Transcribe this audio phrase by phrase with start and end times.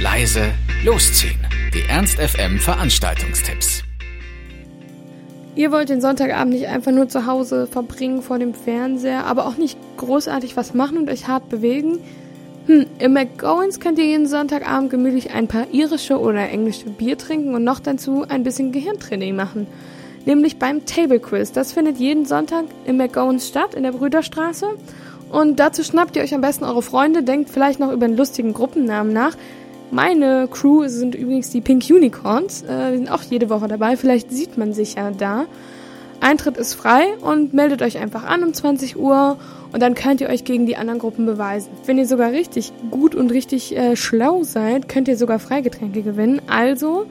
[0.00, 0.52] leise,
[0.84, 1.40] losziehen.
[1.74, 3.82] Die Ernst FM Veranstaltungstipps.
[5.56, 9.56] Ihr wollt den Sonntagabend nicht einfach nur zu Hause verbringen vor dem Fernseher, aber auch
[9.56, 11.98] nicht großartig was machen und euch hart bewegen?
[12.66, 17.56] Hm, im McGowan's könnt ihr jeden Sonntagabend gemütlich ein paar irische oder englische Bier trinken
[17.56, 19.66] und noch dazu ein bisschen Gehirntraining machen.
[20.26, 21.50] Nämlich beim Table Quiz.
[21.50, 24.66] Das findet jeden Sonntag im McGowan's statt, in der Brüderstraße.
[25.30, 28.52] Und dazu schnappt ihr euch am besten eure Freunde, denkt vielleicht noch über einen lustigen
[28.52, 29.36] Gruppennamen nach.
[29.90, 32.62] Meine Crew sind übrigens die Pink Unicorns.
[32.62, 33.96] Äh, die sind auch jede Woche dabei.
[33.96, 35.46] Vielleicht sieht man sich ja da.
[36.20, 39.38] Eintritt ist frei und meldet euch einfach an um 20 Uhr
[39.72, 41.70] und dann könnt ihr euch gegen die anderen Gruppen beweisen.
[41.86, 46.42] Wenn ihr sogar richtig gut und richtig äh, schlau seid, könnt ihr sogar Freigetränke gewinnen.
[46.48, 47.06] Also,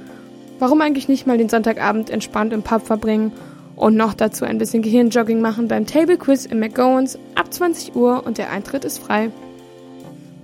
[0.59, 3.31] warum eigentlich nicht mal den Sonntagabend entspannt im Pub verbringen
[3.75, 8.23] und noch dazu ein bisschen Gehirnjogging machen beim Table Quiz im McGowan's ab 20 Uhr
[8.25, 9.31] und der Eintritt ist frei.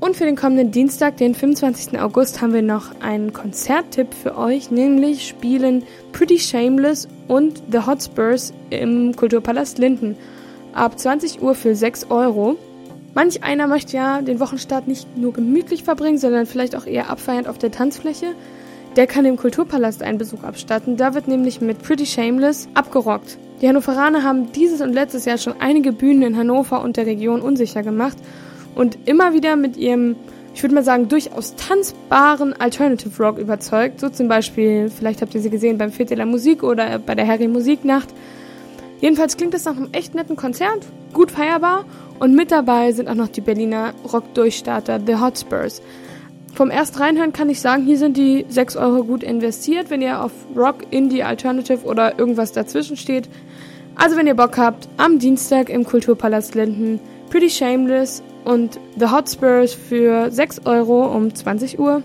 [0.03, 1.97] Und für den kommenden Dienstag, den 25.
[1.97, 8.53] August, haben wir noch einen Konzerttipp für euch, nämlich spielen Pretty Shameless und The Hotspurs
[8.69, 10.17] im Kulturpalast Linden
[10.73, 12.57] ab 20 Uhr für 6 Euro.
[13.15, 17.47] Manch einer möchte ja den Wochenstart nicht nur gemütlich verbringen, sondern vielleicht auch eher abfeiernd
[17.47, 18.35] auf der Tanzfläche.
[18.97, 20.97] Der kann dem Kulturpalast einen Besuch abstatten.
[20.97, 23.37] Da wird nämlich mit Pretty Shameless abgerockt.
[23.61, 27.39] Die Hannoveraner haben dieses und letztes Jahr schon einige Bühnen in Hannover und der Region
[27.39, 28.17] unsicher gemacht
[28.75, 30.15] und immer wieder mit ihrem,
[30.53, 33.99] ich würde mal sagen, durchaus tanzbaren Alternative Rock überzeugt.
[33.99, 37.27] So zum Beispiel, vielleicht habt ihr sie gesehen beim Fete der Musik oder bei der
[37.27, 38.09] Harry Musiknacht.
[39.01, 41.83] Jedenfalls klingt es nach einem echt netten Konzert, gut feierbar
[42.19, 45.81] und mit dabei sind auch noch die Berliner Rock-Durchstarter The Hotspurs.
[46.53, 50.23] Vom ersten Reinhören kann ich sagen, hier sind die 6 Euro gut investiert, wenn ihr
[50.23, 53.27] auf Rock, Indie, Alternative oder irgendwas dazwischen steht.
[53.95, 56.99] Also wenn ihr Bock habt, am Dienstag im Kulturpalast Linden
[57.29, 62.01] Pretty Shameless und The Hotspurs für 6 Euro um 20 Uhr.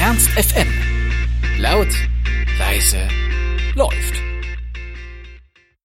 [0.00, 0.68] Ernst FM.
[1.58, 1.88] Laut,
[2.58, 3.08] leise,
[3.74, 4.29] läuft.